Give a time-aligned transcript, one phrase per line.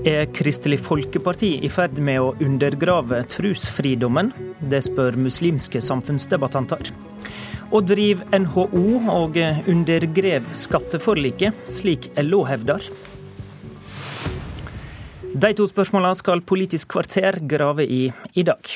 [0.00, 4.30] Er Kristelig Folkeparti i ferd med å undergrave trosfridommen?
[4.72, 6.88] Det spør muslimske samfunnsdebattanter.
[7.68, 9.36] Og driver NHO og
[9.68, 12.88] undergrev skatteforliket, slik LO hevder?
[15.36, 18.72] De to spørsmålene skal Politisk kvarter grave i i dag.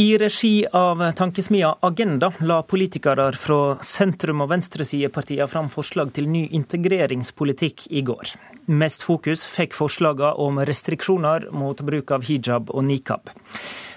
[0.00, 6.44] I regi av tankesmia Agenda la politikere fra sentrum- og venstresidepartiene fram forslag til ny
[6.54, 8.30] integreringspolitikk i går.
[8.70, 13.34] Mest fokus fikk forslagene om restriksjoner mot bruk av hijab og nikab.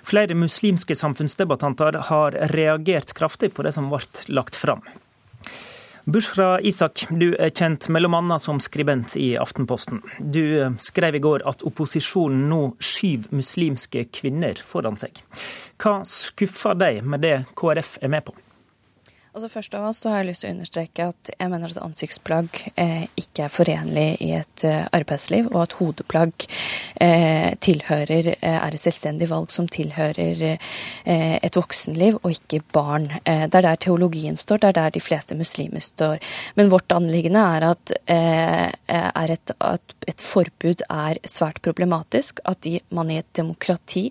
[0.02, 4.02] Flere muslimske samfunnsdebattanter har reagert kraftig på det som ble
[4.34, 4.82] lagt fram.
[6.10, 8.40] Bushra Isak, du er kjent bl.a.
[8.42, 10.02] som skribent i Aftenposten.
[10.18, 15.22] Du skrev i går at opposisjonen nå skyver muslimske kvinner foran seg.
[15.82, 18.36] Hva skuffer deg med det KrF er med på?
[19.32, 21.80] Altså Først av alt så har jeg lyst til å understreke at jeg mener at
[21.80, 26.44] ansiktsplagg eh, ikke er forenlig i et eh, arbeidsliv, og at hodeplagg
[27.00, 33.06] eh, tilhører, eh, er et selvstendig valg som tilhører eh, et voksenliv og ikke barn.
[33.24, 36.20] Eh, det er der teologien står, det er der de fleste muslimer står.
[36.60, 42.44] Men vårt anliggende er at, er et, at et forbud er svært problematisk.
[42.44, 44.10] At de, man i et demokrati,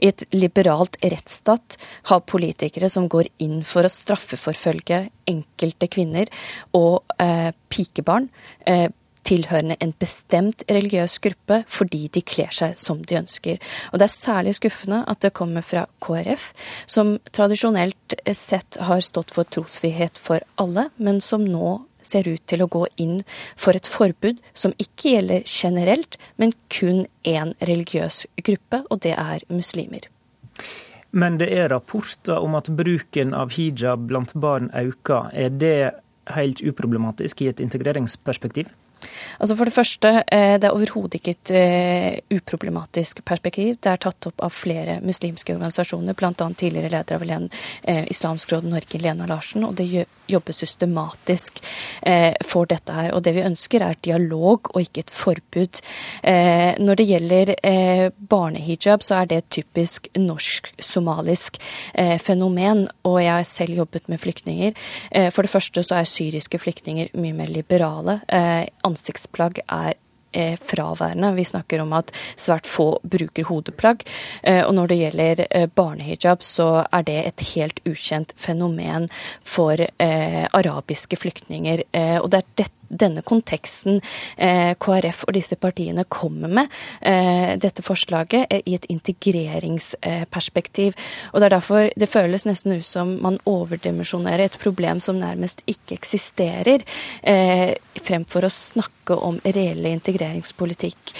[0.00, 1.76] i et liberalt rettsstat,
[2.08, 6.30] har politikere som går inn for å straffe for forfølge enkelte kvinner
[6.76, 8.28] og eh, pikebarn
[8.66, 8.88] eh,
[9.26, 13.60] tilhørende en bestemt religiøs gruppe fordi de kler seg som de ønsker.
[13.92, 16.52] Og Det er særlig skuffende at det kommer fra KrF,
[16.86, 22.64] som tradisjonelt sett har stått for trosfrihet for alle, men som nå ser ut til
[22.64, 23.22] å gå inn
[23.56, 29.46] for et forbud som ikke gjelder generelt, men kun én religiøs gruppe, og det er
[29.48, 30.10] muslimer.
[31.12, 35.28] Men det er rapporter om at bruken av hijab blant barn øker.
[35.36, 35.92] Er det
[36.32, 38.70] helt uproblematisk i et integreringsperspektiv?
[39.38, 43.76] Altså For det første, eh, det er overhodet ikke et eh, uproblematisk perspektiv.
[43.82, 46.32] Det er tatt opp av flere muslimske organisasjoner, bl.a.
[46.32, 47.48] tidligere leder av Len,
[47.88, 49.64] eh, Islamsk Råd Norge, Lena Larsen.
[49.64, 51.58] og det jobber systematisk
[52.46, 53.10] for dette her.
[53.12, 55.80] Og det vi ønsker er dialog og ikke et forbud.
[56.22, 57.52] Når det gjelder
[58.30, 61.58] barnehijab, så er det et typisk norsk-somalisk
[62.22, 62.86] fenomen.
[63.04, 64.72] Og jeg har selv jobbet med flyktninger.
[65.34, 68.20] For det første så er syriske flyktninger mye mer liberale
[68.92, 69.94] ansiktsplagg er
[70.32, 71.34] eh, fraværende.
[71.36, 74.04] Vi snakker om at svært få bruker hodeplagg.
[74.42, 79.08] Eh, og når det gjelder eh, barnehijab, så er det et helt ukjent fenomen
[79.42, 81.84] for arabiske flyktninger.
[82.22, 84.00] Og det er dette denne konteksten
[84.36, 86.66] eh, KrF og disse partiene kommer med
[87.00, 90.92] eh, dette forslaget eh, i et integreringsperspektiv.
[91.32, 95.62] Og Det er derfor det føles nesten ut som man overdimensjonerer et problem som nærmest
[95.66, 96.78] ikke eksisterer,
[98.02, 101.12] fremfor å snakke om reelle integreringspolitikk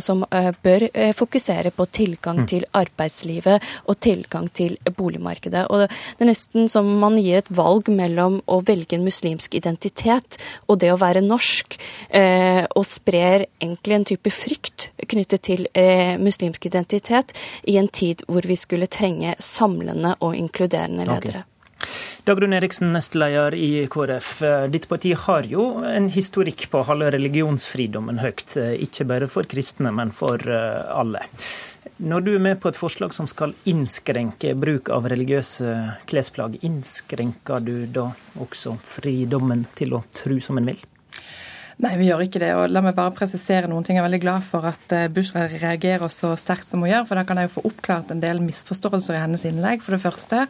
[0.00, 2.46] som eh, bør eh, fokusere på tilgang mm.
[2.50, 5.66] til arbeidslivet og tilgang til boligmarkedet.
[5.68, 10.38] Og Det er nesten som man gir et valg mellom å velge en muslimsk identitet
[10.68, 15.66] og det å være norsk, eh, og sprer egentlig en type frykt knyttet til
[16.22, 17.32] muslimsk identitet
[17.68, 21.42] i en tid hvor vi skulle trenge samlende og inkluderende ledere.
[21.42, 21.51] Okay.
[22.28, 24.30] Dagrun Eriksen, nestleder i KrF.
[24.70, 28.54] Ditt parti har jo en historikk på å holde religionsfridommen høyt.
[28.84, 31.24] Ikke bare for kristne, men for eh, alle.
[32.02, 35.74] Når du er med på et forslag som skal innskrenke bruk av religiøse
[36.10, 38.08] klesplagg, innskrenker du da
[38.42, 40.82] også fridommen til å tro som en vil?
[41.80, 42.50] Nei, vi gjør ikke det.
[42.54, 43.96] og La meg bare presisere noen ting.
[43.96, 47.18] Jeg er veldig glad for at eh, Bushra reagerer så sterkt som hun gjør, for
[47.18, 49.80] da kan jeg jo få oppklart en del misforståelser i hennes innlegg.
[49.84, 50.44] For det første,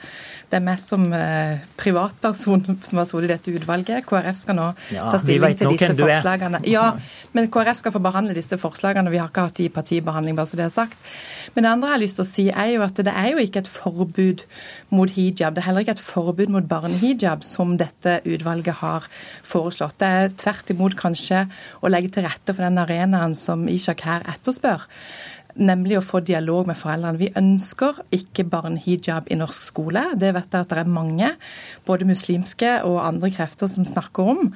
[0.50, 4.08] det er meg som eh, privatperson som har sittet i dette utvalget.
[4.08, 6.62] KrF skal nå ja, ta stilling til disse forslagene.
[6.68, 6.88] Ja,
[7.36, 9.12] men KrF skal få behandle disse forslagene.
[9.14, 10.98] Vi har ikke hatt de i partibehandling, bare så det er sagt.
[11.54, 13.46] Men det andre jeg har lyst til å si, er jo at det er jo
[13.46, 14.44] ikke et forbud
[14.92, 15.54] mot hijab.
[15.54, 19.08] Det er heller ikke et forbud mot barnehijab som dette utvalget har
[19.46, 20.00] foreslått.
[20.02, 21.44] Det er tvert imot kanskje kanskje
[21.80, 24.88] å legge til rette for den arenaen som Ishak her etterspør
[25.60, 27.20] nemlig å få dialog med foreldrene.
[27.20, 30.04] Vi ønsker ikke barnehijab i norsk skole.
[30.18, 31.30] Det vet jeg at det er mange,
[31.88, 34.52] både muslimske og andre krefter, som snakker om.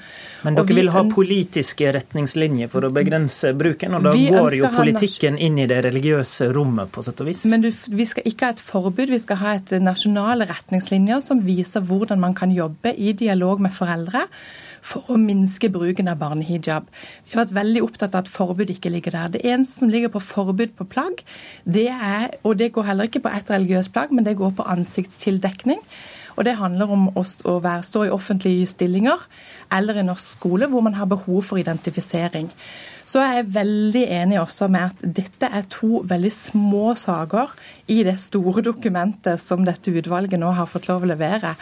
[0.47, 5.39] Men dere vil ha politiske retningslinjer for å begrense bruken, og da går jo politikken
[5.39, 7.45] inn i det religiøse rommet, på sett og vis?
[7.51, 11.43] Men du, vi skal ikke ha et forbud, vi skal ha et nasjonale retningslinjer som
[11.47, 14.27] viser hvordan man kan jobbe i dialog med foreldre
[14.87, 16.87] for å minske bruken av barnehijab.
[17.27, 19.33] Vi har vært veldig opptatt av at forbud ikke ligger der.
[19.35, 21.23] Det eneste som ligger på forbud på plagg,
[21.65, 24.67] det er, og det går heller ikke på ett religiøst plagg, men det går på
[24.77, 25.83] ansiktstildekning.
[26.37, 29.23] Og Det handler om å stå i offentlige stillinger
[29.73, 32.51] eller i norsk skole hvor man har behov for identifisering.
[33.07, 37.55] Så er jeg veldig enig også med at dette er to veldig små saker
[37.95, 41.55] i det store dokumentet som dette utvalget nå har fått lov å levere.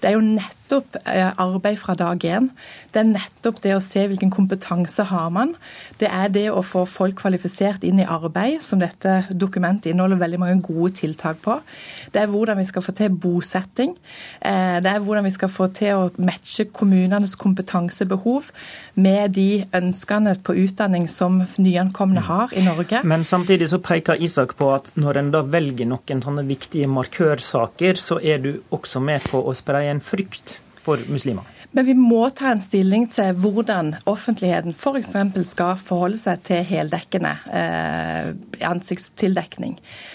[0.00, 2.50] Det er jo nettopp eh, arbeid fra dag én.
[2.92, 5.54] Det er nettopp det å se hvilken kompetanse har man.
[6.00, 10.40] Det er det å få folk kvalifisert inn i arbeid, som dette dokumentet inneholder veldig
[10.42, 11.58] mange gode tiltak på.
[12.12, 13.96] Det er hvordan vi skal få til bosetting.
[14.40, 18.50] Eh, det er hvordan vi skal få til å matche kommunenes kompetansebehov
[18.94, 23.02] med de ønskene på utdanning som nyankomne har i Norge.
[23.04, 28.00] Men samtidig så peker Isak på at når en da velger noen sånne viktige markørsaker,
[28.00, 30.55] så er du også med på å spreie en frykt
[30.86, 31.55] for muslimer.
[31.76, 35.10] Men vi må ta en stilling til hvordan offentligheten f.eks.
[35.12, 38.30] For skal forholde seg til heldekkende eh,
[38.64, 39.74] ansiktstildekning.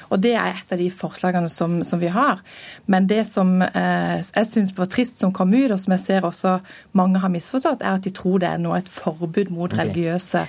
[0.09, 2.41] Og Det er et av de forslagene som, som vi har.
[2.89, 6.25] Men det som eh, jeg syns var trist som kom ut, og som jeg ser
[6.25, 6.55] også
[6.97, 9.83] mange har misforstått, er at de tror det er nå et forbud mot okay.
[9.83, 10.41] religiøse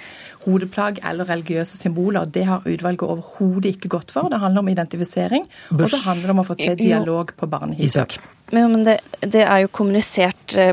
[0.47, 2.25] hodeplagg eller religiøse symboler.
[2.25, 4.33] Det har utvalget overhodet ikke gått for.
[4.33, 5.45] Det handler om identifisering,
[5.77, 8.17] og det handler om å få til dialog på barnehuset.
[8.53, 10.73] Men, men det, det, er jo kommunisert eh,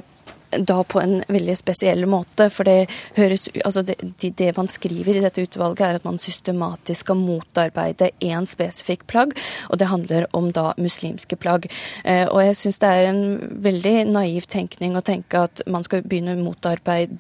[0.52, 2.50] da på en veldig spesiell måte.
[2.54, 7.06] For det høres altså det, det, man skriver i dette utvalget, er at man systematisk
[7.06, 9.36] skal motarbeide én spesifikk plagg,
[9.70, 11.70] og det handler om da muslimske plagg.
[12.04, 13.24] Eh, og jeg syns det er en
[13.64, 17.16] veldig naiv tenkning å tenke at man skal begynne å motarbeide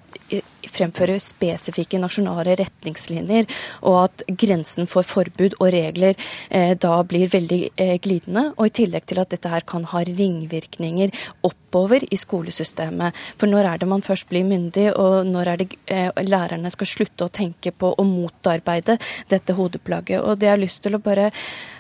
[0.68, 3.48] fremføre spesifikke nasjonale retningslinjer,
[3.88, 6.18] og at grensen for forbud og regler
[6.50, 8.50] eh, da blir veldig eh, glidende.
[8.58, 11.14] Og i tillegg til at dette her kan ha ringvirkninger
[11.48, 13.18] oppover i skolesystemet.
[13.40, 16.90] For når er det man først blir myndig, og når er det eh, lærerne skal
[16.90, 20.24] slutte å tenke på å motarbeide dette hodeplagget.
[20.24, 21.30] Og det jeg har lyst til å bare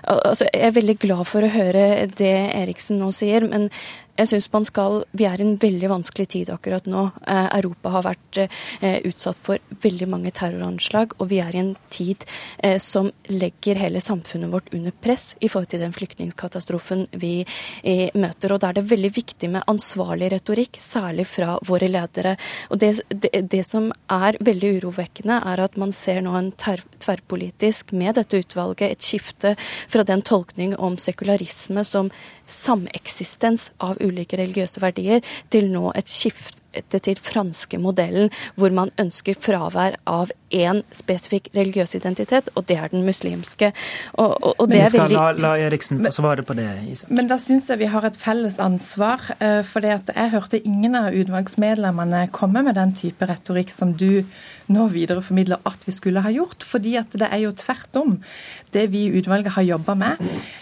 [0.03, 3.69] altså, Jeg er veldig glad for å høre det Eriksen nå sier, men
[4.19, 7.05] jeg synes man skal Vi er i en veldig vanskelig tid akkurat nå.
[7.23, 11.73] Eh, Europa har vært eh, utsatt for veldig mange terroranslag, og vi er i en
[11.93, 12.25] tid
[12.63, 17.33] eh, som legger hele samfunnet vårt under press i forhold til den flyktningkatastrofen vi
[18.19, 18.53] møter.
[18.53, 22.35] Og da er det veldig viktig med ansvarlig retorikk, særlig fra våre ledere.
[22.69, 27.93] Og det, det, det som er veldig urovekkende, er at man ser nå en tverrpolitisk,
[27.99, 29.55] med dette utvalget, et skifte
[29.89, 32.11] fra den tolkning om sekularisme som
[32.49, 39.37] sameksistens av ulike religiøse verdier, til nå et skifte til franske modellen, hvor man ønsker
[39.39, 43.71] fravær av én spesifikk religiøs identitet, og det er den muslimske.
[44.13, 45.17] Og, og, og det er veldig...
[45.17, 47.11] La, la Eriksen få svare på det, Isak.
[47.13, 49.23] Men da syns jeg vi har et felles ansvar.
[49.39, 54.23] Eh, for jeg hørte ingen av utvalgsmedlemmene komme med den type retorikk som du
[54.69, 56.63] nå videreformidler at vi skulle ha gjort.
[56.65, 58.17] fordi at det er jo tvert om
[58.73, 60.17] det vi i utvalget har jobba med.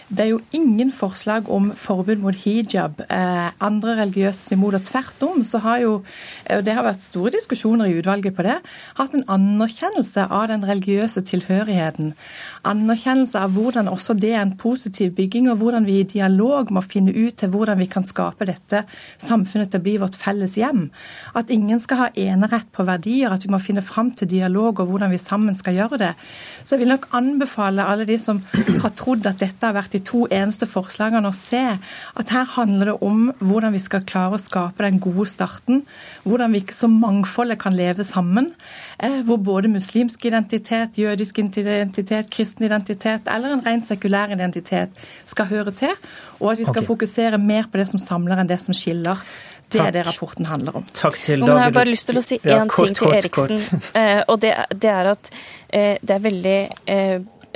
[0.08, 4.78] Det er jo ingen forslag om forbud mot hijab, eh, andre religiøse symboler.
[4.78, 8.58] Tvert om så har jo, og det har vært store diskusjoner i utvalget på det,
[8.98, 12.14] hatt en anerkjennelse av den religiøse tilhørigheten.
[12.68, 16.82] Anerkjennelse av hvordan også det er en positiv bygging, og hvordan vi i dialog må
[16.84, 18.84] finne ut til hvordan vi kan skape dette
[19.22, 20.88] samfunnet til å bli vårt felles hjem.
[21.38, 24.90] At ingen skal ha enerett på verdier, at vi må finne fram til dialog og
[24.90, 26.12] hvordan vi sammen skal gjøre det.
[26.64, 30.02] Så jeg vil nok anbefale alle de som har trodd at dette har vært de
[30.04, 34.42] to eneste forslagene, å se at her handler det om hvordan vi skal klare å
[34.42, 35.84] skape den gode starten.
[36.28, 38.50] Hvordan vi som mangfoldet kan leve sammen.
[38.98, 44.90] Eh, hvor både muslimsk identitet, jødisk identitet, kristen identitet eller en ren sekulær identitet
[45.24, 45.94] skal høre til.
[46.40, 46.86] Og at vi skal okay.
[46.86, 49.22] fokusere mer på det som samler, enn det som skiller.
[49.68, 50.84] Det er det rapporten handler om.
[50.96, 51.48] Takk til Dag.
[51.48, 53.58] Jeg har bare lyst til å si én ja, ting til Eriksen.
[53.58, 53.90] Kort, kort.
[53.92, 56.60] Uh, og det, det, er at uh, det er veldig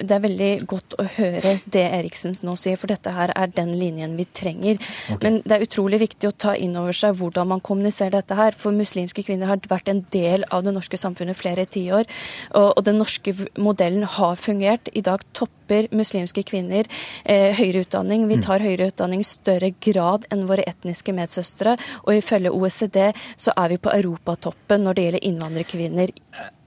[0.01, 3.73] det er veldig godt å høre det Eriksen nå sier, for dette her er den
[3.77, 4.79] linjen vi trenger.
[4.79, 5.19] Okay.
[5.23, 8.57] Men det er utrolig viktig å ta inn over seg hvordan man kommuniserer dette her.
[8.59, 12.09] For muslimske kvinner har vært en del av det norske samfunnet flere tiår.
[12.57, 14.89] Og, og den norske modellen har fungert.
[14.97, 16.89] I dag topper muslimske kvinner
[17.25, 18.27] eh, høyere utdanning.
[18.31, 18.47] Vi mm.
[18.49, 21.77] tar høyere utdanning i større grad enn våre etniske medsøstre.
[22.07, 26.17] Og ifølge OECD så er vi på europatoppen når det gjelder innvandrerkvinner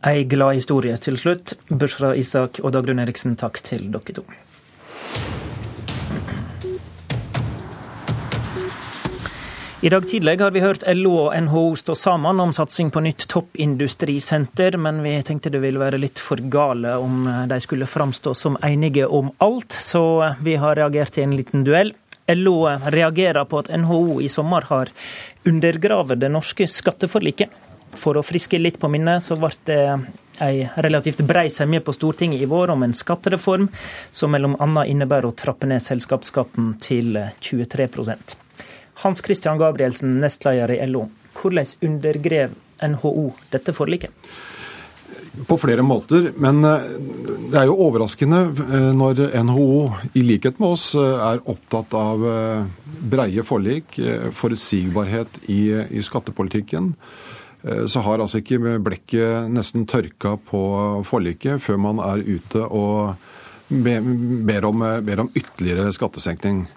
[0.05, 1.55] Ei glad historie til slutt.
[1.69, 4.25] Bushra Isak og Dagrun Eriksen, takk til dere to.
[9.85, 13.25] I dag tidlig har vi hørt LO og NHO stå sammen om satsing på nytt
[13.33, 18.57] toppindustrisenter, men vi tenkte det ville være litt for gale om de skulle framstå som
[18.65, 21.95] enige om alt, så vi har reagert i en liten duell.
[22.29, 22.57] LO
[22.93, 24.89] reagerer på at NHO i sommer har
[25.45, 27.49] undergravet det norske skatteforliket.
[27.99, 29.81] For å friske litt på minnet, så ble det
[30.43, 33.69] ei relativt brei semje på Stortinget i vår om en skattereform
[34.11, 34.85] som bl.a.
[34.85, 38.35] innebærer å trappe ned selskapsskatten til 23%
[39.03, 41.09] Hans Christian Gabrielsen, nestleder i LO.
[41.35, 44.13] Hvordan undergrev NHO dette forliket?
[45.47, 46.85] På flere måter, men eh,
[47.51, 49.67] det er jo overraskende eh, når NHO,
[50.15, 52.23] i likhet med oss, eh, er opptatt av
[53.11, 53.99] breie forlik,
[54.33, 55.59] forutsigbarhet i,
[55.91, 56.93] i skattepolitikken.
[57.65, 60.59] Så har altså ikke blekket nesten tørka på
[61.07, 63.15] forliket før man er ute og
[63.69, 66.67] ber om, ber om ytterligere skattesenkning.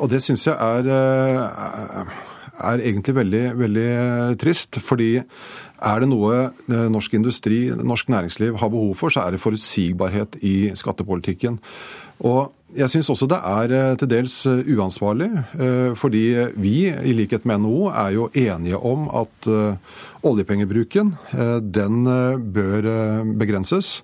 [0.00, 0.88] Og det syns jeg er,
[2.56, 3.90] er egentlig veldig, veldig
[4.40, 4.80] trist.
[4.80, 5.10] fordi
[5.78, 10.38] er det noe eh, norsk industri, norsk næringsliv har behov for, så er det forutsigbarhet
[10.42, 11.58] i skattepolitikken.
[12.26, 15.30] Og jeg syns også det er eh, til dels eh, uansvarlig,
[15.98, 16.24] fordi
[16.58, 19.48] vi, i likhet med NHO, er jo enige om at
[20.26, 21.14] oljepengebruken
[21.62, 22.04] den
[22.52, 22.88] bør
[23.38, 24.02] begrenses.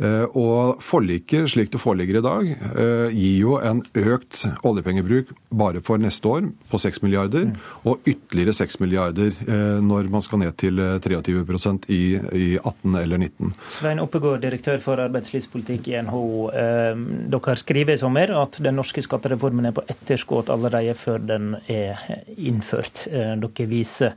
[0.00, 0.10] Mm.
[0.10, 5.82] Eh, og forliket, slik det foreligger i dag, eh, gir jo en økt oljepengebruk bare
[5.84, 7.50] for neste år på 6 milliarder,
[7.84, 13.18] og ytterligere 6 milliarder eh, når man skal ned til 23% i, i 18 eller
[13.18, 13.52] 19.
[13.68, 16.22] Svein Oppegård, direktør for arbeidslivspolitikk i NHO.
[17.30, 22.00] Dere skriver i sommer at den norske skattereformen er på etterskudd allerede før den er
[22.38, 23.06] innført.
[23.10, 24.16] Dere viser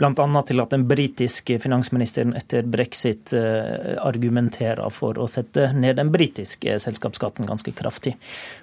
[0.00, 0.42] bl.a.
[0.48, 7.48] til at den britiske finansministeren etter brexit argumenterer for å sette ned den britiske selskapsskatten
[7.48, 8.16] ganske kraftig.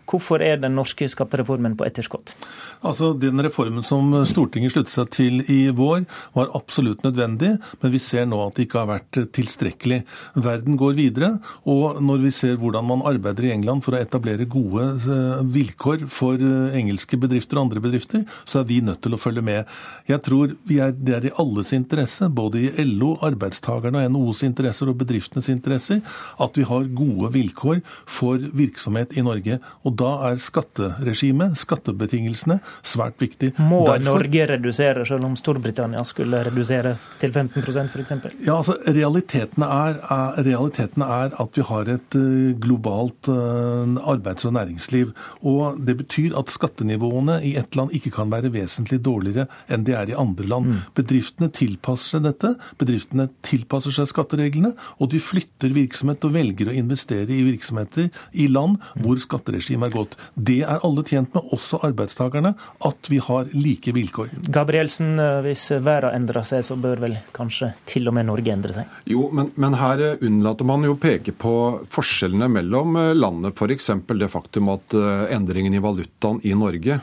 [0.07, 2.33] Hvorfor er den norske skattereformen på etterskudd?
[2.81, 8.01] Altså, Den reformen som Stortinget sluttet seg til i vår, var absolutt nødvendig, men vi
[8.01, 10.01] ser nå at det ikke har vært tilstrekkelig.
[10.35, 11.31] Verden går videre,
[11.67, 16.07] og når vi ser hvordan man arbeider i England for å etablere gode eh, vilkår
[16.13, 19.67] for eh, engelske bedrifter og andre bedrifter, så er vi nødt til å følge med.
[20.09, 24.91] Jeg tror er, det er i alles interesse, både i LO, arbeidstakerne og NHOs interesser
[24.91, 26.01] og bedriftenes interesser,
[26.47, 29.59] at vi har gode vilkår for virksomhet i Norge.
[29.87, 33.53] Og da er skatteregimet, skattebetingelsene, svært viktig.
[33.59, 38.11] Må Derfor, Norge redusere, selv om Storbritannia skulle redusere til 15 f.eks.?
[38.45, 44.47] Ja, altså realitetene er, er, realiteten er, at vi har et eh, globalt uh, arbeids-
[44.47, 45.13] og næringsliv.
[45.47, 49.95] Og det betyr at skattenivåene i ett land ikke kan være vesentlig dårligere enn de
[49.97, 50.71] er i andre land.
[50.71, 50.81] Mm.
[50.97, 52.53] Bedriftene tilpasser seg dette.
[52.79, 58.47] Bedriftene tilpasser seg skattereglene, og de flytter virksomhet og velger å investere i virksomheter i
[58.51, 60.17] land hvor skatteregimet er godt.
[60.35, 62.53] Det er alle tjent med, også arbeidstakerne,
[62.87, 64.33] at vi har like vilkår.
[64.53, 68.75] Gabrielsen, eh, hvis verden endrer seg, så bør vel kanskje til og med Norge endre
[68.75, 68.97] seg?
[69.09, 71.55] Jo, men, men her eh, unnlater man jo å peke på
[71.93, 73.53] forskjellene mellom landet, landene.
[73.53, 73.89] F.eks.
[74.07, 74.93] det faktum at
[75.33, 76.99] endringen i valutaen i Norge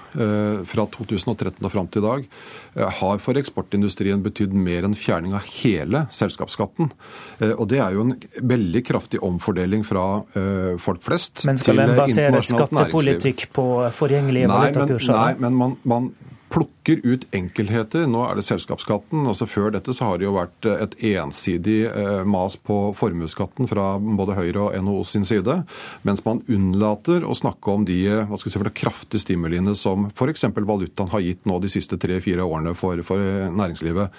[0.68, 2.24] fra 2013 og fram til i dag
[2.98, 6.90] har for eksportindustrien betydd mer enn fjerning av hele selskapsskatten.
[7.54, 8.14] Og det er jo en
[8.54, 12.04] veldig kraftig omfordeling fra uh, folk flest til internasjonalt næringsliv.
[12.04, 15.16] Men skal en basere skattepolitikk på forgjengelige valutakurser?
[15.16, 16.12] Nei, men man, man
[16.54, 18.06] plukker ut enkeltheter.
[18.10, 19.26] Nå er det selskapsskatten.
[19.26, 23.94] altså Før dette så har det jo vært et ensidig eh, mas på formuesskatten fra
[23.98, 25.56] både Høyre og NHO sin side,
[26.04, 30.08] mens man unnlater å snakke om de hva skal si, for det kraftige stimuliene som
[30.10, 30.46] f.eks.
[30.54, 33.20] valutaen har gitt nå de siste tre-fire årene for, for,
[33.54, 34.12] næringslivet.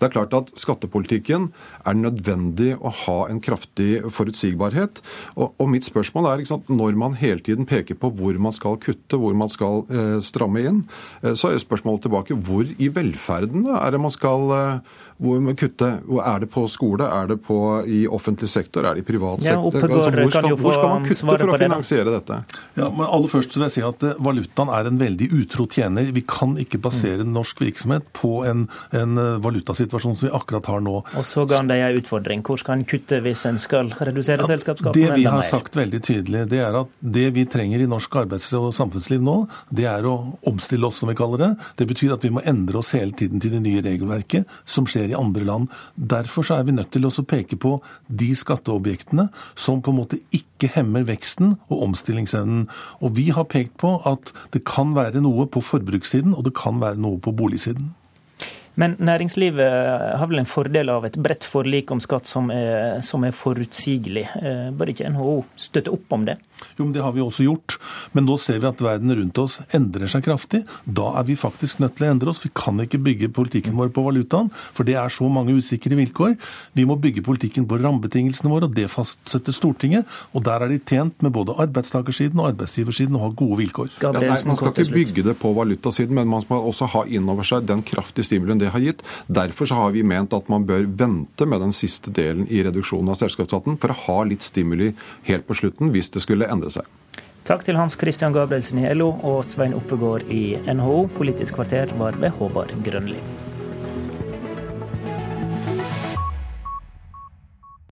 [0.00, 1.50] Det er klart at skattepolitikken
[1.88, 5.02] er nødvendig å ha en kraftig forutsigbarhet.
[5.36, 8.78] Og, og mitt spørsmål er sant, når man hele tiden peker på hvor man skal
[8.82, 10.82] kutte, hvor man skal eh, stramme inn,
[11.22, 12.38] eh, så er spørsmålet spørsmålet tilbake.
[12.46, 15.88] Hvor i velferden er det man skal eh, hvor man kutte?
[16.24, 17.06] Er det på skole?
[17.06, 18.86] Er det på, i offentlig sektor?
[18.88, 19.52] Er det i privat sektor?
[19.54, 22.38] Ja, altså, hvor, skal, hvor, skal, man kutte for å finansiere det, dette?
[22.80, 26.10] Ja, men aller først vil jeg si at eh, Valutaen er en veldig utro tjener.
[26.16, 27.30] Vi kan ikke basere mm.
[27.36, 30.96] norsk virksomhet på en, en, eh, valutasituasjon som vi akkurat har nå.
[31.20, 32.42] Og Så ga han deg en utfordring.
[32.46, 36.02] Hvor skal en kutte hvis en skal redusere ja, selskapsskatten Det vi har sagt veldig
[36.02, 39.38] tydelig, det er at det vi trenger i norsk arbeids- og samfunnsliv nå,
[39.70, 40.16] det er å
[40.50, 41.52] omstille oss, som vi kaller det.
[41.78, 45.12] Det betyr at vi må endre oss hele tiden til det nye regelverket som skjer
[45.12, 45.70] i andre land.
[45.94, 47.76] Derfor er vi nødt til å peke på
[48.08, 52.66] de skatteobjektene som på en måte ikke hemmer veksten og omstillingsevnen.
[52.98, 56.82] Og vi har pekt på at det kan være noe på forbrukssiden, og det kan
[56.82, 57.92] være noe på boligsiden.
[58.80, 63.24] Men næringslivet har vel en fordel av et bredt forlik om skatt som er, som
[63.28, 64.24] er forutsigelig.
[64.40, 66.38] Eh, bør ikke NHO støtte opp om det?
[66.78, 67.78] Jo, men Det har vi også gjort.
[68.12, 70.62] Men nå ser vi at verden rundt oss endrer seg kraftig.
[70.84, 72.42] Da er vi faktisk nødt til å endre oss.
[72.42, 76.36] Vi kan ikke bygge politikken vår på valutaen, for det er så mange usikre vilkår.
[76.76, 80.08] Vi må bygge politikken på rammebetingelsene våre, og det fastsetter Stortinget.
[80.32, 83.92] Og der er de tjent med både arbeidstakersiden og arbeidsgiversiden å ha gode vilkår.
[84.02, 87.28] Ja, nei, man skal ikke bygge det på valutasiden, men man skal også ha inn
[87.32, 89.04] over seg den kraftige stimulien det har gitt.
[89.32, 93.12] Derfor så har vi ment at man bør vente med den siste delen i reduksjonen
[93.12, 94.92] av selskapsskatten for å ha litt stimuli
[95.28, 96.88] helt på slutten hvis det skulle endre seg.
[97.48, 101.08] Takk til Hans Christian Gabrielsen i LO og Svein Oppegård i NHO.
[101.16, 103.18] Politisk kvarter var ved Håvard Grønli.